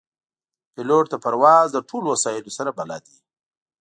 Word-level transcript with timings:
پیلوټ 0.73 1.05
د 1.11 1.15
پرواز 1.23 1.67
له 1.75 1.81
ټولو 1.89 2.07
وسایلو 2.13 2.55
سره 2.57 2.71
بلد 2.79 3.03
وي. 3.11 3.19